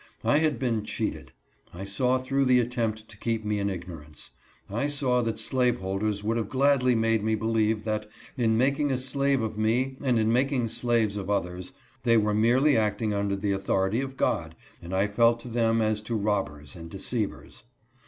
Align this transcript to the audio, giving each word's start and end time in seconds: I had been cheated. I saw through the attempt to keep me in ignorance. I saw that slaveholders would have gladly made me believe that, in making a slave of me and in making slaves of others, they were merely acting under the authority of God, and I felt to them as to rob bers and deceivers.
I 0.23 0.39
had 0.39 0.57
been 0.57 0.83
cheated. 0.83 1.31
I 1.71 1.83
saw 1.83 2.17
through 2.17 2.45
the 2.45 2.57
attempt 2.57 3.07
to 3.07 3.17
keep 3.17 3.45
me 3.45 3.59
in 3.59 3.69
ignorance. 3.69 4.31
I 4.67 4.87
saw 4.87 5.21
that 5.21 5.37
slaveholders 5.37 6.23
would 6.23 6.37
have 6.37 6.49
gladly 6.49 6.95
made 6.95 7.23
me 7.23 7.35
believe 7.35 7.83
that, 7.83 8.09
in 8.35 8.57
making 8.57 8.91
a 8.91 8.97
slave 8.97 9.43
of 9.43 9.59
me 9.59 9.97
and 10.01 10.17
in 10.17 10.33
making 10.33 10.69
slaves 10.69 11.17
of 11.17 11.29
others, 11.29 11.73
they 12.01 12.17
were 12.17 12.33
merely 12.33 12.75
acting 12.75 13.13
under 13.13 13.35
the 13.35 13.51
authority 13.51 14.01
of 14.01 14.17
God, 14.17 14.55
and 14.81 14.91
I 14.91 15.05
felt 15.05 15.39
to 15.41 15.47
them 15.47 15.83
as 15.83 16.01
to 16.01 16.15
rob 16.15 16.47
bers 16.47 16.75
and 16.75 16.89
deceivers. 16.89 17.65